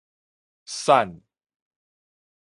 [0.65, 1.21] 瘦